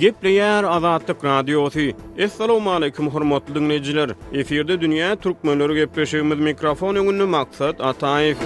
[0.00, 1.80] Gepleyer Azadlyk Radiosu.
[2.24, 4.10] Assalamu alaykum hormatly dinleyijiler.
[4.32, 8.36] Eferde dünýä türkmenleri gepleşigimiz mikrofon ýöne maksat Ataýew.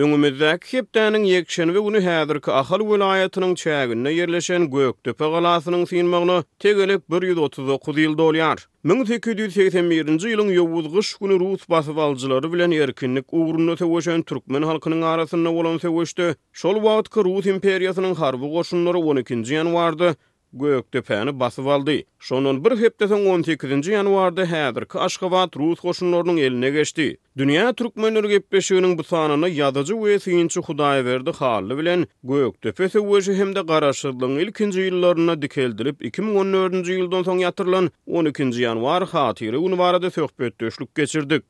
[0.00, 7.96] Öňümizdäki hepdäniň ýekşeni we ony häzirki Ahal welaýatynyň çägine ýerleşen Göktöpe galasynyň synmagyny tegelip 139
[8.04, 8.58] ýyl dolýar.
[8.88, 16.30] 1281-nji ýylyň ýowuzgy şuny Rus basawalçylary bilen erkinlik ugruny töwüşen türkmen halkynyň arasynda bolan töwüşde
[16.62, 20.14] şol wagtda Rus imperiýasynyň harby goşunlary 12-nji ýanwarda
[20.52, 22.02] Gök tepäni basyp aldy.
[22.18, 27.16] Şonun bir hepdeden 18-nji ýanwarda häzirki Aşgabat Rus goşunlarynyň eline geçdi.
[27.36, 33.34] Dünya türkmenler gepleşigining bu sanyny ýadyjy we süýünçi Hudaý berdi hally bilen Gök tepe söwüşi
[33.34, 40.94] hemde garaşyklygyň ilkinji ýyllaryna dikeldirip 2014-nji ýyldan soň ýatyrylan 12-nji ýanwar hatyry unwarda söhbet döşlük
[40.94, 41.42] geçirdik.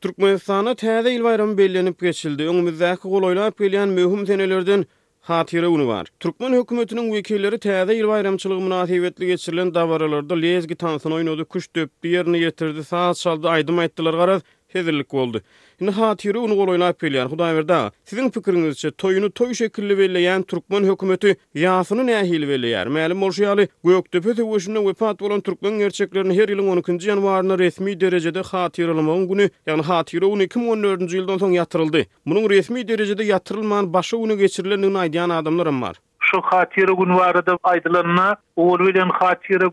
[0.00, 2.42] Türkmenistan'a täze ýyl bayramy bellenip geçildi.
[2.42, 4.86] Öňümizdäki golaýlar bilen möhüm senelerden
[5.24, 6.06] Hatire uni var.
[6.22, 12.42] Türkmen hökümetiniň wekilleri täze ýyl bayramçylygy münasibetli geçirilen dawralarda lezgi tansyny oýnady, kuş töp, ýerini
[12.44, 15.38] ýetirdi, saat çaldy, aýdym aýtdylar garaz, sezirlik boldy.
[15.80, 17.28] Indi hatiri onu gol oynap bilýär.
[17.38, 17.76] berdi.
[18.04, 22.86] siziň pikiriňizçe toyuny toy şekilli belleýän türkmen hökümeti ýasyny nähil belleýär?
[22.96, 24.80] Maýlym bolýaly, bu ýokdyp öz öwüşünde
[25.22, 28.88] bolan türkmen gerçeklerini her ýylyň 12-nji ýanwaryna resmi derejede hatir
[29.30, 32.04] güni, ýani hatyry onu 2014-nji ýyldan soň ýatyryldy.
[32.26, 35.94] Munyň resmi derejede ýatyrylman başa onu geçirilen ýany diýen adamlar bar.
[36.20, 39.68] Şu hatiri günwarda aýdylanyna, Ulwilen hatiri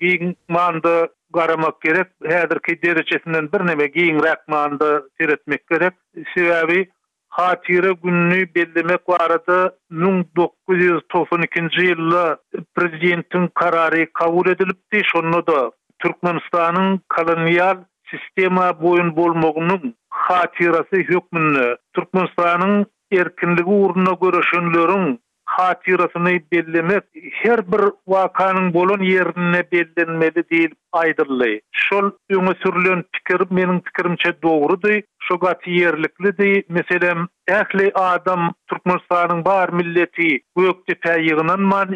[0.00, 2.06] bir manda garamak gerek.
[2.24, 5.94] Häzir ki derecesinden bir nebe giyin da seretmek gerek.
[6.34, 6.88] Sebebi
[7.28, 12.36] hatire günni bellemek varada 1992-nji ýylda
[12.74, 15.00] prezidentin karary kabul edilipdi.
[15.12, 15.70] Şonu da
[16.02, 17.78] Türkmenistanyň kolonial
[18.10, 25.20] sistema boyun bolmagynyň hatirasy hükmünde Türkmenistanyň erkinligi uğruna göreşenlerin
[25.56, 27.02] hatirasını bellemek
[27.32, 31.60] her bir vakanın bolun yerine bellenmeli değil aydırlı.
[31.72, 36.62] Şol ünü sürlüğün fikir menin fikirimçe doğru dey, şu gati yerlikli dey.
[36.68, 41.88] Mesela ehli adam Türkmenistan'ın bar milleti gökte peyiğinin man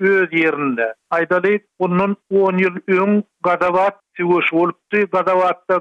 [0.00, 0.94] öz yerinde.
[1.10, 5.80] Aydalı, onun 10 yıl ün gadavat tüvüş olup dey, gadavatta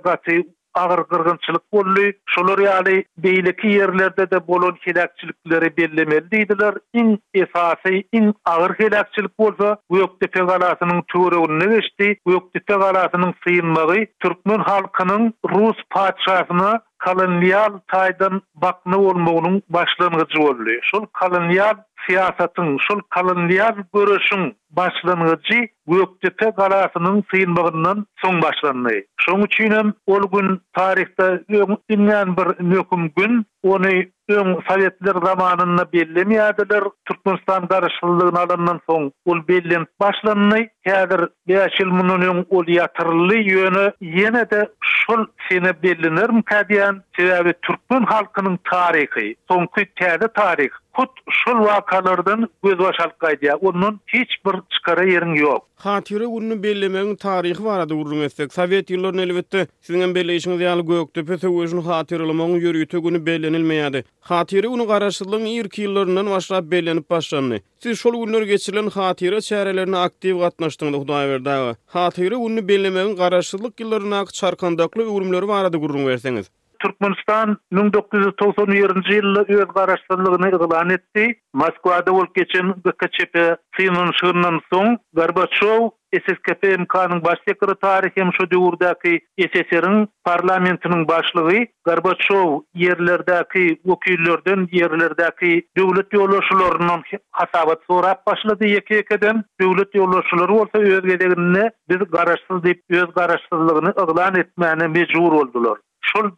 [0.74, 2.96] ağır gyrgynçylyk bolly şolaryň ýaly
[3.26, 7.12] beýleki ýerlerde de bolan hiläkçilikleri bellämelidirdiler in
[7.44, 14.62] esasy in ağır hiläkçilik bolsa bu ýokde fegalasynyň çöwre ölişdi bu ýokde galasynyň syýynmagy türkmen
[14.72, 23.48] halkynyň rus paýçasyna kolonial taýdan bakna bolmagynyň başlangyjy bolly şol kolonial siyasatın şol kalın
[23.94, 29.06] görüşün başlanıcı Gökçete Galası'nın sıyınmağından son başlanmayı.
[29.20, 33.86] Son üçünün ol gün tarihte ön inyan bir nöküm gün onu
[34.30, 36.84] ön sovetler zamanını bellemiyadiler.
[37.08, 40.70] Türkmenistan karışıllığın alanından son ol bellin başlanmayı.
[40.82, 48.04] Hedir beş yıl bunun ol yatırlı yönü yine de şol sene bellinir kadiyan, sebebi Türkmen
[48.04, 50.70] halkının tarihi, son kütte tarihi.
[50.98, 53.52] Hut şol wakalardan göz başalyk gaýdy.
[53.62, 55.62] Onun hiç bir çykara ýerin ýok.
[55.86, 58.54] Hatyra ununy bellemegiň tarihi bar ady urun etsek.
[58.54, 64.04] Sovet ýyllaryny elbetde siziň hem belleşiňiz ýaly göýükde pese özüni hatyrlamagyň ýörüýte güni bellenilmeýädi.
[64.32, 67.62] Hatyra uny garaşdyrylygyň ýerki ýyllarından başlap bellenip başlandy.
[67.88, 71.58] Siz şol günler geçirilen hatyra çärelerine aktiv gatnaşdyňyz hudaýa berdi.
[71.98, 76.50] Hatyra ununy bellemegiň garaşdylyk ýyllaryna çarkandakly ürümleri bar ady gurrun berseňiz.
[76.84, 81.28] Türkmenistan 1991-nji ýylda öz garaşsyzlygyny eýlan etdi.
[81.62, 83.38] Moskwada bol geçen GKCP
[83.78, 89.14] synyň şurundan soň Gorbaçow SSKP MK-nyň baş sekretary hem şu döwürdäki
[89.46, 92.52] SSR-iň parlamentiniň başlygy Gorbaçow
[92.86, 97.06] ýerlerdäki ökülerden ýerlerdäki döwlet ýolaşylaryndan
[97.42, 104.88] hasabat sorap başlady ýeke-ýekeden döwlet ýolaşylary bolsa öz biz garaşsyz diýip öz garaşsyzlygyny eýlan etmäne
[105.00, 105.78] mejbur boldular.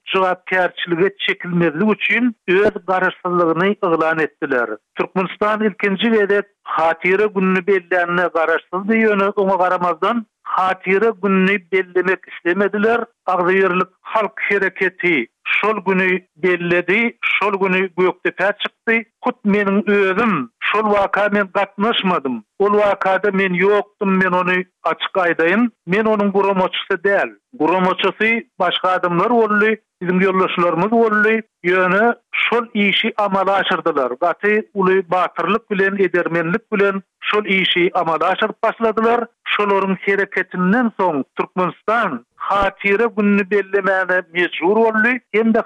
[0.05, 0.27] şol
[0.97, 4.17] ve çekilmezlik üçin öz garaşsyzlygyny ýa ettiler.
[4.23, 4.69] etdiler.
[4.95, 13.05] Türkmenistan ilkinji de hatire gününi bellänne garaşsyz Yönü oňa garamazdan hatire gününü bellemek istemediler.
[13.25, 13.67] Agly
[14.01, 19.05] halk hereketi şol günü belledi, şol günü gökde täçikdi.
[19.21, 22.43] Kut meniň özüm şol vaka men gatnaşmadım.
[22.59, 24.51] Ol wakada men yoktum men onu
[24.83, 25.71] açık aydayın.
[25.87, 27.31] Men onun guramoçısı değil.
[27.53, 29.75] Guramoçısı başka adamlar olu.
[30.01, 31.41] Bizim yollaşılarımız olu.
[31.63, 34.11] Yönü şol işi amala aşırdılar.
[34.21, 39.25] Gati ulu batırlık bilen, edermenlik bilen şol işi amala aşırıp başladılar.
[39.47, 45.09] Şol orun hereketinden son Türkmenistan hatire gününü bellemene mecbur oldu.
[45.31, 45.61] Hem de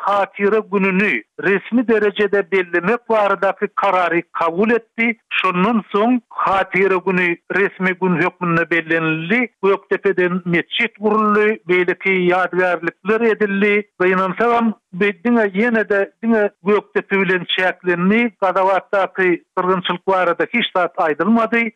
[0.71, 3.39] gününü resmi derecede bellemek var
[3.75, 5.17] kararı kabul etti.
[5.29, 9.47] Şunun son hatire günü resmi gün hükmünü bellenildi.
[9.63, 11.39] Bu yoktepeden meçhid vuruldu.
[11.69, 13.87] Böyle ki yadverlikler edildi.
[14.01, 16.13] Ve selam bedine yine de
[16.63, 18.35] bu yoktepe bilen çeklenildi.
[18.41, 20.59] Kadavattaki sırgınçılık var da ki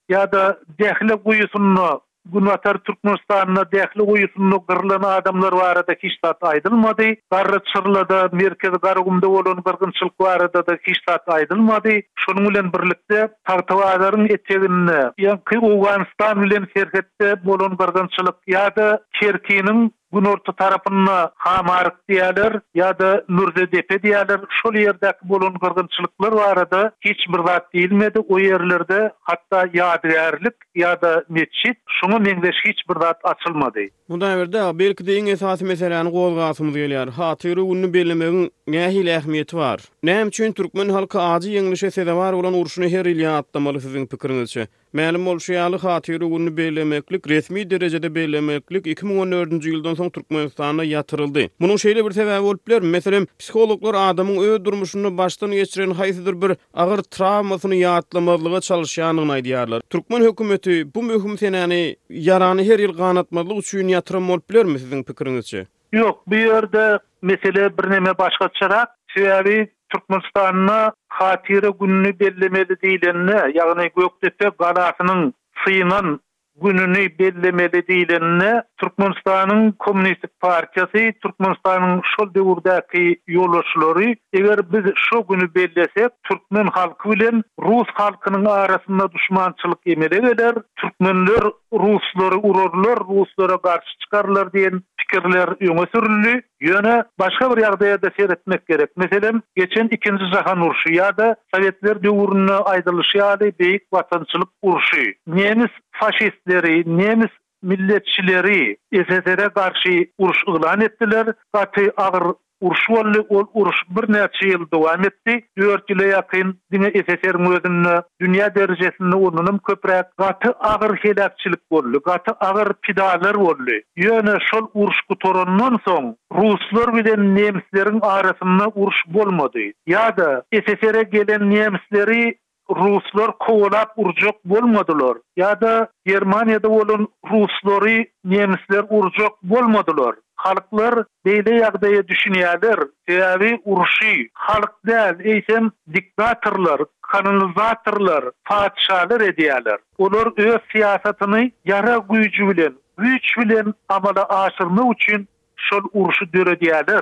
[0.09, 4.63] Ya da dehle kuyusunu gün atar Türkmenistan'ına dehli uyusunu
[5.05, 10.77] adamlar var da hiç tat Garra Garı çırlada, merkezi garıgımda olan kırgınçılık var da da
[11.07, 11.89] tat aydılmadı.
[12.15, 19.93] Şunun ile birlikte tartıvaların eteğinini, yani ki Uganistan ile serhette olan kırgınçılık ya da Kerki'nin
[20.13, 26.57] Bu orta tarapını hamarık diyalar ya da nurde depe diyalar şol yerdeki bulun kırgınçılıklar var
[26.57, 32.79] adı hiç bir zat değilmedi o yerlerde hatta yadigarlık ya da meçit şunu mengdeş hiç
[32.89, 33.79] bir zat açılmadı.
[34.13, 37.09] Bunda berde belki de iň esasy meseleni gowgasymyz gelýär.
[37.15, 39.81] Hatyry ulyny bellemegiň nähili ähmiýeti bar.
[40.05, 44.67] Näme üçin türkmen halky ady ýygnyşa sebäp bolan uruşyny her ýyly atlamaly sizin pikiriňizçe?
[44.99, 51.47] Mälim bolşy ýaly hatyry ulyny resmi derejede bellemeklik 2014-nji ýyldan soň Türkmenistana ýatyryldy.
[51.59, 56.51] Munyň şeýle bir sebäbi bolup biler, meselem psihologlar adamyň öý durmuşyny başdan geçiren haýsydyr bir
[56.73, 59.81] agyr travmasyny ýatlamalyga çalyşýanyny aýdýarlar.
[59.89, 65.65] Türkmen hökümeti bu möhüm senäni yarany her ýyl gaýnatmalyk üçin tromb bolup bilermi sizin pikiringizçe?
[65.93, 68.89] Yok, bu yerde mesele bir neme başga çyrak.
[69.17, 75.31] Şeýle Türkmenistan'na hatyry gününi bellemeli diýilende, ýagny gök depe galasynyň
[75.63, 76.17] syýynyň
[76.63, 86.11] gününi bellemeli diýilende, Türkmenistan'yň Kommunist Partiýasy, Türkmenistan'yň şol döwürdäki ýoluşlary, eger biz şu günü bellesek,
[86.23, 91.43] türkmen halky bilen rus halkynyň arasynda düşmançylyk emele geler, türkmenler
[91.73, 96.41] Rusları urarlar, Ruslara karşı çıkarlar diyen fikirler yöne sürüldi.
[96.63, 98.97] Ýöne başga bir ýagdaýa da seyretmek etmek gerek.
[98.97, 105.03] Meselem, geçen 2-nji jahan ya ýa-da Sowetler urunu aýdylýşy ýa-da beýik watançylyk urşu.
[105.27, 107.31] Nemis faşistleri, nemis
[107.61, 111.25] milletçileri SSR-e garşy urşy ýa ettiler.
[111.53, 115.47] agyr Urşuallı ol urş bir neçe yıl devam etti.
[115.59, 120.17] Dört yıla yakın dini eseser mözünü, dünya derecesini onunum köprak.
[120.17, 121.59] Gatı ağır helakçilik
[122.05, 123.79] gatı ağır pidalar vollu.
[123.95, 129.59] Yöne şol urş kutorunnan son, Ruslar viden nemslerin arasını urş bolmadı.
[129.87, 132.37] Ya da esesere gelen nemsleri
[132.69, 135.17] Ruslar kovalap urcuk bolmadılar.
[135.37, 140.15] Ya da Germaniyada olun Rusları nemsler urcuk bolmadılar.
[140.43, 151.51] halklar değneğe yardaya düşüneydir siyabi urşi halkdan ehem diktatorlar kanunzatırlar fatihaller ediyalar olur diyor siyasetini
[151.65, 157.01] yara kuyucu bilen üç bilen amala aşırma için şol urşu diyor ederler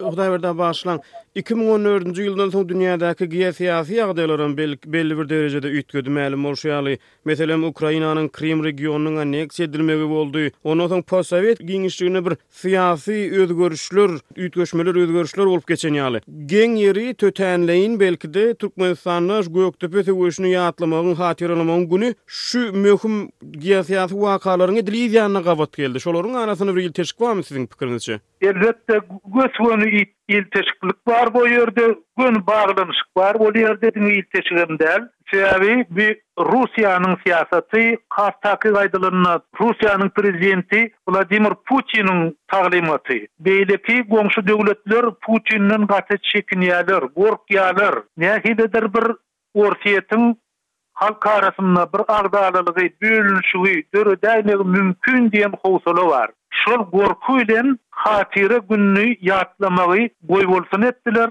[0.00, 1.00] bu bir bağışlan
[1.38, 4.76] 2014-nji ýyldan soň dünýädäki geosiýasy ýagdaýlaryň belli
[5.18, 6.96] bir derejede üýtgedi mälim bolýaly.
[7.28, 10.48] Meselem Ukrainanyň Krim regionynyň aneks edilmegi boldy.
[10.64, 16.20] Ondan soň Postsovet giňişligine bir syýasy özgörüşler, üýtgeşmeler, özgörüşler bolup geçen ýaly.
[16.26, 23.30] Geň ýeri tötänleýin belki de Türkmenistan şu göktepe töwüşini ýatlamagyň hatyrlamagyň güni şu möhüm
[23.62, 26.00] geosiýasy wakalaryň edilýändigine gabat geldi.
[26.02, 28.18] Şolaryň arasyny bir ýyl teşkil etmäsiň pikirinizçe.
[28.42, 28.98] Elbetde
[29.38, 31.86] göz wöni il teşkilik var bu yerde,
[32.18, 35.00] gün bağlanışık var bu yerde, il teşkilimde.
[35.30, 37.80] Sebebi bir Rusya'nın siyasatı,
[38.10, 38.72] kar takip
[39.60, 48.94] Rusya'nın prezidenti Vladimir Putin'in talimatı Beyle komşu gongşu devletler Putin'in gata çekiniyalar, gorkiyalar, ne hilidir
[48.94, 49.04] bir
[49.54, 50.40] orsiyetin
[50.92, 56.30] halk arasında bir ardalılığı, bölünüşüü, dörü mümkün diyen xoğusulu var.
[56.64, 61.30] şol gorku ilen hatire günni yatlamagi boy bolsun etdiler.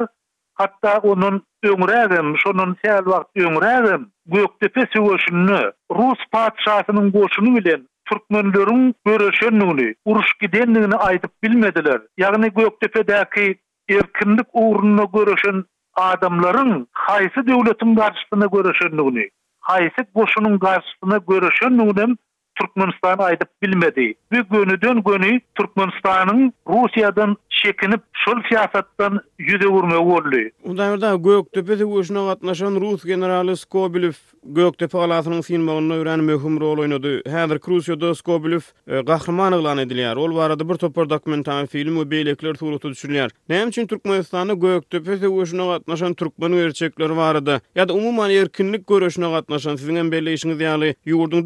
[0.54, 4.06] Hatta onun öngrädim, şonun täl wagt öngrädim.
[4.26, 12.00] Gökde pesewüşünü, Rus patşasynyň goşuny bilen türkmenlärin görüşününi, uruş gidenligini aýdyp bilmediler.
[12.20, 13.56] Ýagny gökde pedäki
[13.90, 15.64] erkinlik ugruny görüşen
[15.98, 19.30] adamlaryň haýsy döwletiň garşysyna görüşenligini,
[19.70, 22.18] haýsy goşunyň garşysyna görüşenligini
[22.62, 24.14] Türkmenistan'ı aydıp bilmedi.
[24.32, 30.38] Bir günü dön günü Türkmenistan'ın Rusya'dan çekinip şol siyasetten yüze vurmaya uğurlu.
[30.66, 37.30] Ondan da Göktöpe'de uşuna katlaşan Rus generali Skobilov Gökde falasının sin mağını möhüm rol oynadı.
[37.30, 38.64] Hazır Krusio Doskobulov
[39.06, 40.16] qahraman e, ilan edilir.
[40.16, 43.32] Ol varada bir topar dokumentan film ve belekler turutu düşünülür.
[43.50, 49.26] Ne için Türkmenistan'ı Gökde fese uşuna katnaşan Türkmen gerçekler varada ya da umuman erkinlik görüşüne
[49.32, 51.46] katnaşan sizin en belli işiniz yali yurdun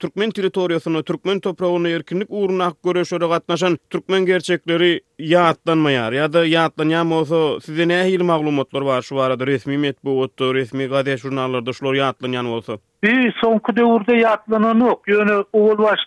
[0.00, 7.40] Türkmen teritoriyasını, Türkmen toprağını erkinlik uğruna görüşüne katnaşan Türkmen gerçekleri yaatlanmayar ya da yaatlanyan bolsa
[7.64, 12.46] size näme hil maglumatlar bar şu barada resmi metbu otdu resmi gazet jurnallarda şular yaatlanyan
[12.48, 15.44] bolsa Bir soňky devurda yaatlanan ýöne Yönü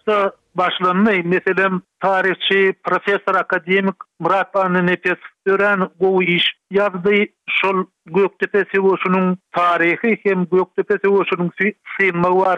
[0.09, 5.89] yani, başlanmay meselem tarihçi professor akademik Murat Anne Nepes ören
[6.21, 11.51] iş yazdy şol Göktepe sewosunun tarihi hem Göktepe sewosunun
[11.99, 12.55] sema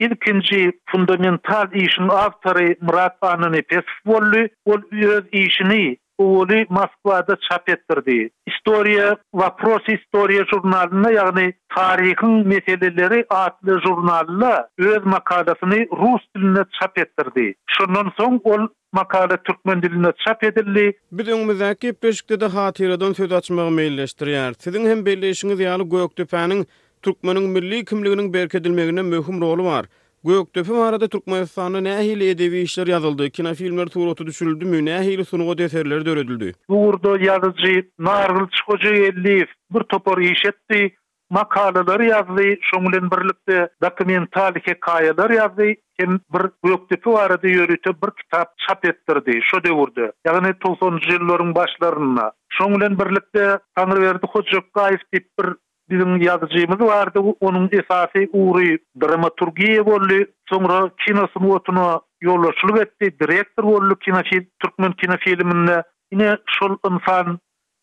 [0.00, 3.62] ilkinji fundamental işin awtary Murat Anne
[4.06, 8.30] bolly ol öz işini Uly Moskwada çap etdirdi.
[8.46, 16.98] Istoriya, va pros historiya jurnalyna, ýagny taryhyň meseleleri atly jurnalla öz makalasyny rus diline çap
[17.04, 17.54] etdirdi.
[17.70, 20.86] Şundan soň ol makala türkmen diline çap edildi.
[21.12, 21.92] Biz öňe zäki
[22.40, 24.54] de hatiradan söz açmagy meýilleşdirýär.
[24.58, 26.64] Sizin hem belleşiňiz ýaly
[27.02, 29.84] Türkmenin milli kimliginiň berkedilmegine möhüm roly bar.
[30.26, 36.06] Gök döpü marada Türkmenistan'a nähili edebi işler yazıldı, kinofilmler turotu düşürüldü mü, nähili sunuğa deserler
[36.06, 36.52] dörödüldü.
[36.68, 40.94] Bu urdo yazıcı Narıl Çıkocu elli, bir topor iş etti,
[41.30, 45.64] makalalar yazdı, şomulen birlikte dokumental hikayeler yazdı,
[45.96, 50.12] hem bir gök döpü marada yörüte bir kitap çap ettirdi, şo devurdu.
[50.26, 52.32] Yani 90 yılların başlarına.
[52.48, 55.52] Şomulen birlikte Tanrıverdi Hoca Gayf tip bir
[55.90, 63.94] bizim yazıcımız vardı onun esası uğrı dramaturgiye bolli sonra kino sunuwatyna yollaşylyp etdi direktor bolli
[63.98, 64.22] kino
[64.60, 67.38] türkmen kino filminde Yine, şol insan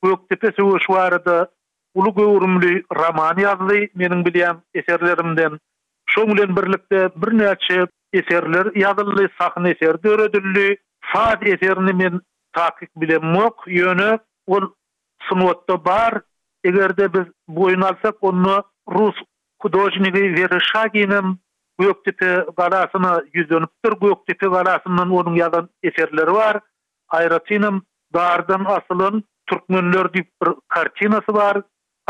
[0.05, 1.48] köp tepe söwüş warda
[1.93, 5.53] ulu gowrumly roman yazdy menin bilýän eserlerimden
[6.10, 12.22] şoň birlikte bir birnäçe eserler ýazyldy sakın eser döredildi fadi eserini men
[12.57, 14.63] taýyk bilen mok ýöne ol
[15.22, 16.13] sunuwatda bar
[16.63, 19.15] Egerde biz biz boyunalsak onu Rus
[19.62, 21.39] hudojnigi Verishaginin
[21.79, 22.25] goyok tipi
[22.58, 23.91] galasyna yüzönüptir.
[24.01, 26.60] Goyok tipi galasynyň onuň ýazan eserleri bar.
[27.20, 27.79] Aýratynyň
[28.17, 31.62] dardan asylyn türkmenler diýip bir kartinasy bar.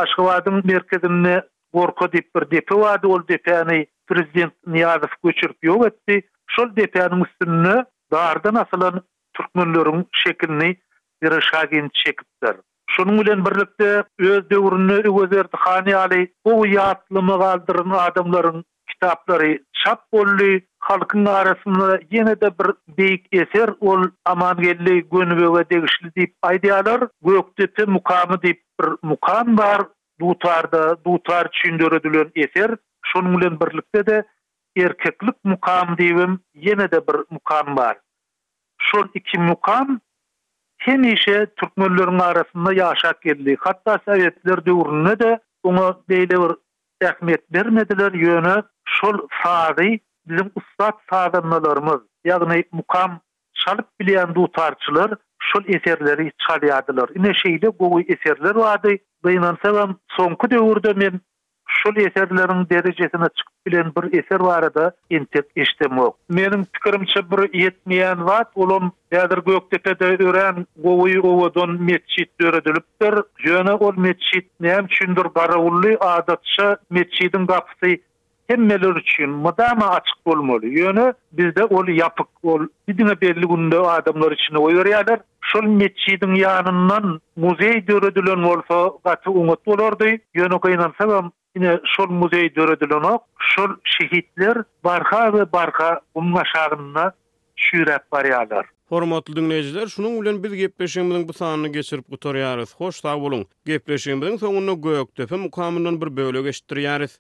[0.06, 1.36] Aşgabatyň merkezinde
[1.80, 3.00] gorku diýip bir depe bar.
[3.14, 3.80] Ol depeni
[4.14, 6.20] prezident Niyazow köçürip ýetdi.
[6.58, 7.74] Şol depeniň üstünde
[8.12, 9.02] dardan asylyn
[9.34, 10.74] türkmenleriň şekilini
[11.24, 12.56] Verishagin çekipdir.
[12.96, 15.38] Şonu bilen birlikde öz döwrünü öz
[15.76, 20.52] erdi ali bu yatlymy galdyryn adamlaryň kitaplary çap bolly
[20.88, 22.70] halkyň ýene de bir
[23.00, 29.58] beýik eser ol aman gelli gönübe we degişli diýip aýdýalar gökdepe mukamy deyip bir mukam
[29.58, 29.82] bar
[30.22, 32.76] dutarda dutar üçin edilen eser
[33.12, 34.18] şonu bilen birlikde de
[34.78, 37.98] erkeklik mukam diýim ýene de bir mukam var.
[38.82, 40.00] şu iki mukam
[40.86, 43.56] hemişe Türkmenlörün arasında yaşak geldi.
[43.60, 46.56] Hatta Sovyetler dövrüne de ona beyle bir
[47.02, 48.64] ehmiyet vermediler yönü.
[48.86, 53.20] Şol sadi bizim ustad sadanlarımız yani mukam
[53.54, 57.10] çalıp bilen dutarçılar şol eserleri çalıyadılar.
[57.16, 58.92] Yine şeyde bu eserler vardı.
[59.26, 61.22] Beynansa ben sonku dövürde men
[61.84, 66.18] şol eserlerin derecesine çykyp bilen bir eser bar ýa-da Menim eşdemok.
[66.38, 71.16] Meniň pikirimçe bir 70 ýan wat ulam ýa-da Göktepede ören gowy
[71.92, 73.14] meçit döredilipdir.
[73.46, 77.96] Ýöne ol meçit näme çündür barawly adatça meçidin gapsy
[78.48, 80.66] hemmeler üçin mudama açyk bolmaly.
[80.68, 85.20] Ýöne bizde ol ýapyk ol bidine belli günde adamlar üçin oýarýarlar.
[85.52, 90.18] Şol meçidin ýanyndan muzey döredilen bolsa gaty umut bolardy.
[90.36, 91.10] Ýöne köýnansa
[91.56, 97.12] Yine şol muzey döredilenok, şol şehitler barha ve barha umma şağınına
[97.56, 98.66] şürep bariyalar.
[98.90, 102.76] Hormatly dinleyiciler, şunun bilen biz gepleşigimizin bu sanyny geçirip gutaryarys.
[102.76, 103.46] Hoş tawulun.
[103.66, 107.14] Gepleşigimizin soňuna gök töpe mukamynyň bir bölegi eşitdirýarys.